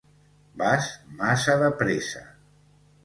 Vas 0.61 0.87
massa 1.19 1.57
depressa! 1.65 2.27